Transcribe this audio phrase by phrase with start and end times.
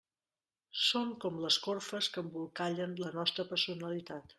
[0.83, 4.29] Són com les corfes que embolcallen la nostra personalitat.